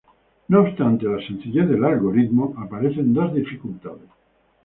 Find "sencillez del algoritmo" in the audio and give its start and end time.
1.23-2.55